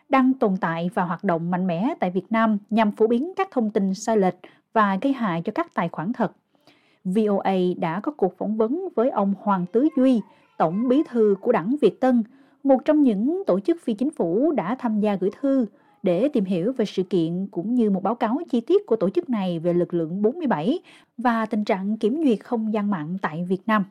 đang 0.09 0.33
tồn 0.33 0.57
tại 0.61 0.89
và 0.93 1.03
hoạt 1.03 1.23
động 1.23 1.51
mạnh 1.51 1.67
mẽ 1.67 1.93
tại 1.99 2.11
Việt 2.11 2.25
Nam 2.29 2.57
nhằm 2.69 2.91
phổ 2.91 3.07
biến 3.07 3.33
các 3.35 3.47
thông 3.51 3.69
tin 3.69 3.93
sai 3.93 4.17
lệch 4.17 4.35
và 4.73 4.97
gây 5.01 5.13
hại 5.13 5.41
cho 5.41 5.51
các 5.55 5.73
tài 5.73 5.89
khoản 5.89 6.13
thật. 6.13 6.31
VOA 7.03 7.55
đã 7.77 7.99
có 7.99 8.11
cuộc 8.11 8.37
phỏng 8.37 8.57
vấn 8.57 8.89
với 8.95 9.09
ông 9.09 9.33
Hoàng 9.39 9.65
Tứ 9.71 9.87
Duy, 9.97 10.21
Tổng 10.57 10.87
bí 10.87 11.03
thư 11.09 11.35
của 11.41 11.51
đảng 11.51 11.75
Việt 11.81 12.01
Tân, 12.01 12.23
một 12.63 12.85
trong 12.85 13.03
những 13.03 13.43
tổ 13.47 13.59
chức 13.59 13.77
phi 13.83 13.93
chính 13.93 14.11
phủ 14.11 14.51
đã 14.51 14.75
tham 14.79 14.99
gia 14.99 15.15
gửi 15.15 15.29
thư 15.41 15.65
để 16.03 16.29
tìm 16.29 16.45
hiểu 16.45 16.73
về 16.77 16.85
sự 16.85 17.03
kiện 17.03 17.47
cũng 17.47 17.75
như 17.75 17.89
một 17.89 18.03
báo 18.03 18.15
cáo 18.15 18.39
chi 18.49 18.61
tiết 18.61 18.85
của 18.85 18.95
tổ 18.95 19.09
chức 19.09 19.29
này 19.29 19.59
về 19.59 19.73
lực 19.73 19.93
lượng 19.93 20.21
47 20.21 20.79
và 21.17 21.45
tình 21.45 21.63
trạng 21.63 21.97
kiểm 21.97 22.23
duyệt 22.23 22.39
không 22.43 22.73
gian 22.73 22.91
mạng 22.91 23.17
tại 23.21 23.45
Việt 23.49 23.61
Nam. 23.65 23.83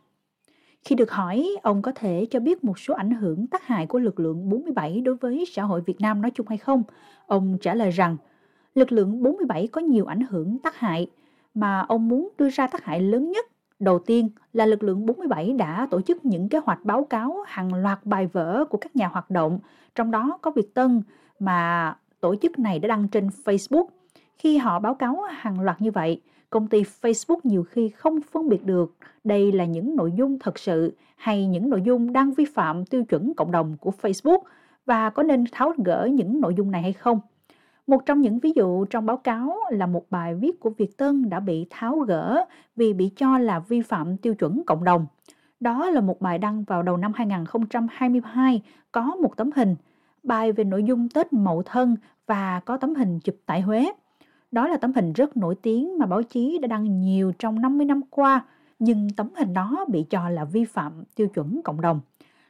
Khi 0.84 0.94
được 0.94 1.10
hỏi, 1.10 1.48
ông 1.62 1.82
có 1.82 1.92
thể 1.94 2.26
cho 2.30 2.40
biết 2.40 2.64
một 2.64 2.78
số 2.78 2.94
ảnh 2.94 3.10
hưởng 3.10 3.46
tác 3.46 3.66
hại 3.66 3.86
của 3.86 3.98
lực 3.98 4.20
lượng 4.20 4.48
47 4.48 5.00
đối 5.00 5.14
với 5.14 5.44
xã 5.52 5.62
hội 5.62 5.80
Việt 5.86 6.00
Nam 6.00 6.22
nói 6.22 6.30
chung 6.34 6.46
hay 6.48 6.58
không? 6.58 6.82
Ông 7.26 7.58
trả 7.60 7.74
lời 7.74 7.90
rằng, 7.90 8.16
lực 8.74 8.92
lượng 8.92 9.22
47 9.22 9.66
có 9.66 9.80
nhiều 9.80 10.06
ảnh 10.06 10.20
hưởng 10.20 10.58
tác 10.58 10.76
hại, 10.76 11.10
mà 11.54 11.80
ông 11.80 12.08
muốn 12.08 12.28
đưa 12.38 12.50
ra 12.50 12.66
tác 12.66 12.84
hại 12.84 13.00
lớn 13.00 13.30
nhất. 13.30 13.46
Đầu 13.78 13.98
tiên 13.98 14.28
là 14.52 14.66
lực 14.66 14.82
lượng 14.82 15.06
47 15.06 15.52
đã 15.52 15.88
tổ 15.90 16.00
chức 16.00 16.24
những 16.24 16.48
kế 16.48 16.58
hoạch 16.58 16.84
báo 16.84 17.04
cáo 17.04 17.36
hàng 17.46 17.74
loạt 17.74 18.06
bài 18.06 18.26
vở 18.26 18.64
của 18.70 18.78
các 18.78 18.96
nhà 18.96 19.08
hoạt 19.08 19.30
động, 19.30 19.58
trong 19.94 20.10
đó 20.10 20.38
có 20.42 20.50
Việt 20.50 20.74
Tân 20.74 21.02
mà 21.38 21.96
tổ 22.20 22.34
chức 22.36 22.58
này 22.58 22.78
đã 22.78 22.88
đăng 22.88 23.08
trên 23.08 23.28
Facebook. 23.44 23.86
Khi 24.38 24.56
họ 24.56 24.80
báo 24.80 24.94
cáo 24.94 25.22
hàng 25.30 25.60
loạt 25.60 25.82
như 25.82 25.90
vậy, 25.90 26.20
công 26.54 26.66
ty 26.66 26.82
Facebook 26.82 27.38
nhiều 27.44 27.64
khi 27.64 27.88
không 27.88 28.20
phân 28.32 28.48
biệt 28.48 28.64
được 28.64 28.96
đây 29.24 29.52
là 29.52 29.64
những 29.64 29.96
nội 29.96 30.12
dung 30.16 30.38
thật 30.38 30.58
sự 30.58 30.96
hay 31.16 31.46
những 31.46 31.70
nội 31.70 31.82
dung 31.82 32.12
đang 32.12 32.34
vi 32.34 32.44
phạm 32.44 32.84
tiêu 32.84 33.04
chuẩn 33.04 33.34
cộng 33.34 33.52
đồng 33.52 33.76
của 33.80 33.92
Facebook 34.02 34.38
và 34.86 35.10
có 35.10 35.22
nên 35.22 35.44
tháo 35.52 35.72
gỡ 35.84 36.08
những 36.12 36.40
nội 36.40 36.54
dung 36.56 36.70
này 36.70 36.82
hay 36.82 36.92
không. 36.92 37.20
Một 37.86 38.06
trong 38.06 38.20
những 38.20 38.38
ví 38.38 38.52
dụ 38.54 38.84
trong 38.84 39.06
báo 39.06 39.16
cáo 39.16 39.56
là 39.70 39.86
một 39.86 40.10
bài 40.10 40.34
viết 40.34 40.60
của 40.60 40.70
Việt 40.70 40.96
Tân 40.96 41.28
đã 41.28 41.40
bị 41.40 41.66
tháo 41.70 41.98
gỡ 41.98 42.44
vì 42.76 42.92
bị 42.92 43.10
cho 43.16 43.38
là 43.38 43.58
vi 43.58 43.80
phạm 43.80 44.16
tiêu 44.16 44.34
chuẩn 44.34 44.62
cộng 44.66 44.84
đồng. 44.84 45.06
Đó 45.60 45.90
là 45.90 46.00
một 46.00 46.20
bài 46.20 46.38
đăng 46.38 46.64
vào 46.64 46.82
đầu 46.82 46.96
năm 46.96 47.12
2022 47.14 48.62
có 48.92 49.02
một 49.02 49.36
tấm 49.36 49.50
hình, 49.56 49.76
bài 50.22 50.52
về 50.52 50.64
nội 50.64 50.84
dung 50.84 51.08
Tết 51.08 51.32
Mậu 51.32 51.62
Thân 51.62 51.96
và 52.26 52.60
có 52.64 52.76
tấm 52.76 52.94
hình 52.94 53.20
chụp 53.20 53.36
tại 53.46 53.60
Huế. 53.60 53.92
Đó 54.54 54.68
là 54.68 54.76
tấm 54.76 54.92
hình 54.92 55.12
rất 55.12 55.36
nổi 55.36 55.54
tiếng 55.62 55.98
mà 55.98 56.06
báo 56.06 56.22
chí 56.22 56.58
đã 56.62 56.66
đăng 56.68 57.00
nhiều 57.00 57.32
trong 57.38 57.60
50 57.60 57.86
năm 57.86 58.00
qua, 58.10 58.44
nhưng 58.78 59.08
tấm 59.16 59.28
hình 59.36 59.54
đó 59.54 59.84
bị 59.88 60.04
cho 60.10 60.28
là 60.28 60.44
vi 60.44 60.64
phạm 60.64 61.04
tiêu 61.14 61.28
chuẩn 61.28 61.60
cộng 61.64 61.80
đồng. 61.80 62.00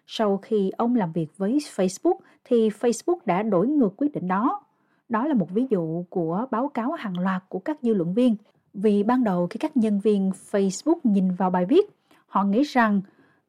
Sau 0.06 0.36
khi 0.36 0.70
ông 0.76 0.96
làm 0.96 1.12
việc 1.12 1.26
với 1.36 1.58
Facebook 1.76 2.14
thì 2.44 2.68
Facebook 2.68 3.16
đã 3.26 3.42
đổi 3.42 3.68
ngược 3.68 3.94
quyết 3.96 4.12
định 4.12 4.28
đó. 4.28 4.60
Đó 5.08 5.26
là 5.26 5.34
một 5.34 5.50
ví 5.50 5.66
dụ 5.70 6.04
của 6.10 6.46
báo 6.50 6.68
cáo 6.68 6.92
hàng 6.92 7.18
loạt 7.18 7.42
của 7.48 7.58
các 7.58 7.78
dư 7.82 7.94
luận 7.94 8.14
viên. 8.14 8.36
Vì 8.74 9.02
ban 9.02 9.24
đầu 9.24 9.46
khi 9.50 9.58
các 9.58 9.76
nhân 9.76 10.00
viên 10.00 10.30
Facebook 10.50 10.98
nhìn 11.04 11.30
vào 11.30 11.50
bài 11.50 11.66
viết, 11.66 11.90
họ 12.26 12.44
nghĩ 12.44 12.62
rằng 12.62 13.00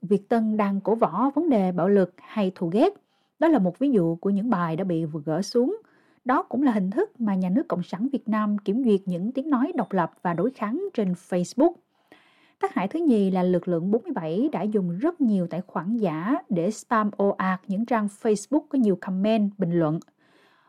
Việt 0.01 0.29
Tân 0.29 0.57
đang 0.57 0.81
cổ 0.81 0.95
võ 0.95 1.29
vấn 1.35 1.49
đề 1.49 1.71
bạo 1.71 1.89
lực 1.89 2.13
hay 2.17 2.51
thù 2.55 2.67
ghét. 2.67 2.93
Đó 3.39 3.47
là 3.47 3.59
một 3.59 3.79
ví 3.79 3.91
dụ 3.91 4.15
của 4.15 4.29
những 4.29 4.49
bài 4.49 4.75
đã 4.75 4.83
bị 4.83 5.05
gỡ 5.25 5.41
xuống 5.41 5.77
đó 6.25 6.43
cũng 6.43 6.63
là 6.63 6.71
hình 6.71 6.91
thức 6.91 7.21
mà 7.21 7.35
nhà 7.35 7.49
nước 7.49 7.67
Cộng 7.67 7.83
sản 7.83 8.07
Việt 8.11 8.29
Nam 8.29 8.57
kiểm 8.57 8.83
duyệt 8.83 9.01
những 9.05 9.31
tiếng 9.31 9.49
nói 9.49 9.71
độc 9.75 9.91
lập 9.91 10.11
và 10.21 10.33
đối 10.33 10.51
kháng 10.51 10.83
trên 10.93 11.13
Facebook. 11.13 11.73
Tác 12.59 12.73
hại 12.73 12.87
thứ 12.87 12.99
nhì 12.99 13.31
là 13.31 13.43
lực 13.43 13.67
lượng 13.67 13.91
47 13.91 14.49
đã 14.51 14.61
dùng 14.61 14.97
rất 14.97 15.21
nhiều 15.21 15.47
tài 15.47 15.61
khoản 15.61 15.97
giả 15.97 16.35
để 16.49 16.71
spam 16.71 17.11
ồ 17.17 17.29
ạt 17.29 17.61
những 17.67 17.85
trang 17.85 18.07
Facebook 18.21 18.65
có 18.69 18.77
nhiều 18.77 18.97
comment, 19.01 19.51
bình 19.57 19.71
luận. 19.71 19.99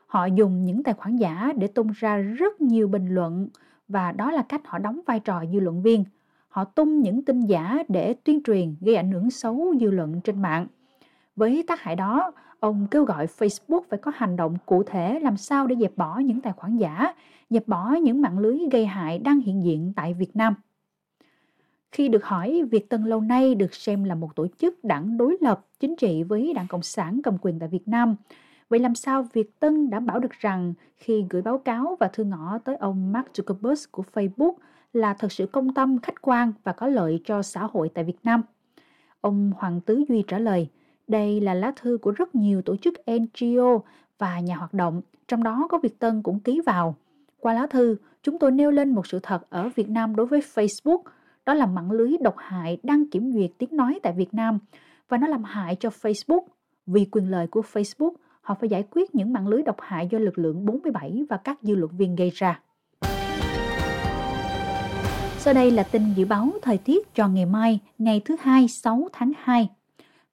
Họ 0.06 0.26
dùng 0.26 0.62
những 0.62 0.82
tài 0.82 0.94
khoản 0.94 1.16
giả 1.16 1.52
để 1.56 1.66
tung 1.66 1.88
ra 1.94 2.16
rất 2.16 2.60
nhiều 2.60 2.88
bình 2.88 3.08
luận 3.08 3.48
và 3.88 4.12
đó 4.12 4.30
là 4.30 4.42
cách 4.48 4.60
họ 4.64 4.78
đóng 4.78 5.00
vai 5.06 5.20
trò 5.20 5.44
dư 5.52 5.60
luận 5.60 5.82
viên. 5.82 6.04
Họ 6.48 6.64
tung 6.64 7.00
những 7.00 7.24
tin 7.24 7.40
giả 7.40 7.82
để 7.88 8.14
tuyên 8.24 8.42
truyền 8.42 8.74
gây 8.80 8.94
ảnh 8.94 9.12
hưởng 9.12 9.30
xấu 9.30 9.74
dư 9.80 9.90
luận 9.90 10.20
trên 10.24 10.42
mạng. 10.42 10.66
Với 11.36 11.64
tác 11.66 11.80
hại 11.80 11.96
đó, 11.96 12.32
Ông 12.66 12.86
kêu 12.90 13.04
gọi 13.04 13.26
Facebook 13.26 13.80
phải 13.88 13.98
có 13.98 14.12
hành 14.14 14.36
động 14.36 14.56
cụ 14.66 14.82
thể 14.82 15.20
làm 15.20 15.36
sao 15.36 15.66
để 15.66 15.76
dẹp 15.80 15.96
bỏ 15.96 16.18
những 16.18 16.40
tài 16.40 16.52
khoản 16.52 16.76
giả, 16.76 17.14
dẹp 17.50 17.68
bỏ 17.68 17.90
những 18.02 18.22
mạng 18.22 18.38
lưới 18.38 18.58
gây 18.72 18.86
hại 18.86 19.18
đang 19.18 19.40
hiện 19.40 19.64
diện 19.64 19.92
tại 19.96 20.14
Việt 20.14 20.36
Nam. 20.36 20.54
Khi 21.92 22.08
được 22.08 22.24
hỏi, 22.24 22.62
Việt 22.70 22.88
Tân 22.88 23.04
lâu 23.04 23.20
nay 23.20 23.54
được 23.54 23.74
xem 23.74 24.04
là 24.04 24.14
một 24.14 24.36
tổ 24.36 24.46
chức 24.58 24.84
đảng 24.84 25.16
đối 25.16 25.36
lập 25.40 25.66
chính 25.80 25.96
trị 25.96 26.22
với 26.22 26.52
Đảng 26.54 26.66
Cộng 26.66 26.82
sản 26.82 27.20
cầm 27.24 27.36
quyền 27.40 27.58
tại 27.58 27.68
Việt 27.68 27.88
Nam. 27.88 28.16
Vậy 28.68 28.80
làm 28.80 28.94
sao 28.94 29.26
Việt 29.32 29.60
Tân 29.60 29.90
đảm 29.90 30.06
bảo 30.06 30.18
được 30.18 30.32
rằng 30.32 30.74
khi 30.96 31.24
gửi 31.30 31.42
báo 31.42 31.58
cáo 31.58 31.96
và 32.00 32.08
thư 32.08 32.24
ngõ 32.24 32.58
tới 32.58 32.76
ông 32.76 33.12
Mark 33.12 33.26
Zuckerberg 33.32 33.86
của 33.90 34.04
Facebook 34.12 34.52
là 34.92 35.14
thật 35.14 35.32
sự 35.32 35.46
công 35.46 35.74
tâm, 35.74 35.98
khách 35.98 36.22
quan 36.22 36.52
và 36.64 36.72
có 36.72 36.86
lợi 36.86 37.20
cho 37.24 37.42
xã 37.42 37.68
hội 37.72 37.90
tại 37.94 38.04
Việt 38.04 38.18
Nam? 38.24 38.42
Ông 39.20 39.52
Hoàng 39.56 39.80
Tứ 39.80 40.04
Duy 40.08 40.24
trả 40.28 40.38
lời, 40.38 40.68
đây 41.08 41.40
là 41.40 41.54
lá 41.54 41.72
thư 41.76 41.98
của 42.02 42.10
rất 42.10 42.34
nhiều 42.34 42.62
tổ 42.62 42.76
chức 42.76 42.94
NGO 43.06 43.78
và 44.18 44.40
nhà 44.40 44.56
hoạt 44.56 44.74
động, 44.74 45.00
trong 45.28 45.42
đó 45.42 45.66
có 45.70 45.78
Việt 45.78 45.98
Tân 45.98 46.22
cũng 46.22 46.40
ký 46.40 46.60
vào. 46.66 46.94
Qua 47.40 47.54
lá 47.54 47.66
thư, 47.66 47.96
chúng 48.22 48.38
tôi 48.38 48.50
nêu 48.50 48.70
lên 48.70 48.90
một 48.90 49.06
sự 49.06 49.18
thật 49.22 49.50
ở 49.50 49.70
Việt 49.76 49.88
Nam 49.88 50.16
đối 50.16 50.26
với 50.26 50.40
Facebook, 50.54 51.00
đó 51.46 51.54
là 51.54 51.66
mạng 51.66 51.90
lưới 51.90 52.16
độc 52.20 52.34
hại 52.38 52.78
đang 52.82 53.10
kiểm 53.10 53.32
duyệt 53.32 53.50
tiếng 53.58 53.76
nói 53.76 54.00
tại 54.02 54.12
Việt 54.12 54.34
Nam 54.34 54.58
và 55.08 55.18
nó 55.18 55.26
làm 55.26 55.44
hại 55.44 55.76
cho 55.80 55.88
Facebook. 55.88 56.40
Vì 56.86 57.06
quyền 57.10 57.30
lợi 57.30 57.46
của 57.46 57.62
Facebook, 57.72 58.12
họ 58.40 58.54
phải 58.54 58.68
giải 58.68 58.84
quyết 58.90 59.14
những 59.14 59.32
mạng 59.32 59.48
lưới 59.48 59.62
độc 59.62 59.76
hại 59.80 60.08
do 60.10 60.18
lực 60.18 60.38
lượng 60.38 60.66
47 60.66 61.24
và 61.30 61.36
các 61.36 61.58
dư 61.62 61.74
luận 61.74 61.96
viên 61.96 62.16
gây 62.16 62.30
ra. 62.34 62.60
Sau 65.38 65.54
đây 65.54 65.70
là 65.70 65.82
tin 65.82 66.02
dự 66.16 66.24
báo 66.24 66.50
thời 66.62 66.78
tiết 66.78 67.14
cho 67.14 67.28
ngày 67.28 67.46
mai, 67.46 67.80
ngày 67.98 68.22
thứ 68.24 68.36
hai 68.40 68.68
6 68.68 69.08
tháng 69.12 69.32
2. 69.38 69.68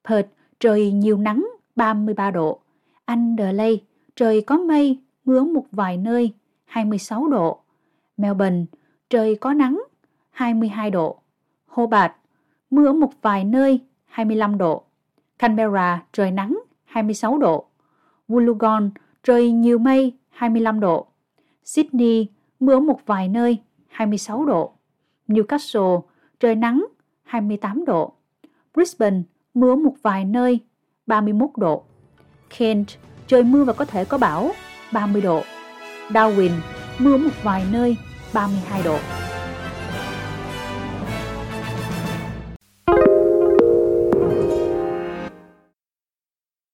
Perth, 0.08 0.28
trời 0.64 0.92
nhiều 0.92 1.18
nắng 1.18 1.48
33 1.76 2.30
độ. 2.30 2.60
Adelaide, 3.04 3.82
trời 4.16 4.40
có 4.40 4.58
mây, 4.58 4.98
mưa 5.24 5.44
một 5.44 5.64
vài 5.72 5.96
nơi 5.96 6.32
26 6.64 7.28
độ. 7.28 7.60
Melbourne, 8.16 8.64
trời 9.10 9.36
có 9.36 9.52
nắng 9.52 9.82
22 10.30 10.90
độ. 10.90 11.18
Hobart, 11.66 12.12
mưa 12.70 12.92
một 12.92 13.10
vài 13.22 13.44
nơi 13.44 13.80
25 14.04 14.58
độ. 14.58 14.84
Canberra, 15.38 16.02
trời 16.12 16.30
nắng 16.30 16.60
26 16.84 17.38
độ. 17.38 17.64
Wollongong, 18.28 18.90
trời 19.22 19.52
nhiều 19.52 19.78
mây 19.78 20.12
25 20.30 20.80
độ. 20.80 21.06
Sydney, 21.64 22.28
mưa 22.60 22.80
một 22.80 23.00
vài 23.06 23.28
nơi 23.28 23.58
26 23.88 24.44
độ. 24.44 24.72
Newcastle, 25.28 26.00
trời 26.40 26.54
nắng 26.54 26.86
28 27.22 27.84
độ. 27.84 28.12
Brisbane, 28.74 29.22
mưa 29.54 29.74
một 29.74 29.92
vài 30.02 30.24
nơi, 30.24 30.60
31 31.06 31.50
độ. 31.56 31.82
Kent, 32.58 32.88
trời 33.26 33.42
mưa 33.42 33.64
và 33.64 33.72
có 33.72 33.84
thể 33.84 34.04
có 34.04 34.18
bão, 34.18 34.50
30 34.92 35.22
độ. 35.22 35.42
Darwin, 36.08 36.50
mưa 36.98 37.16
một 37.16 37.30
vài 37.42 37.64
nơi, 37.72 37.96
32 38.34 38.82
độ. 38.82 38.98